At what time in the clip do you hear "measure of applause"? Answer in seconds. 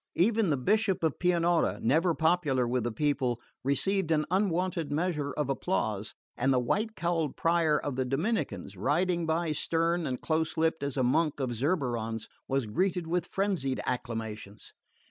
4.91-6.15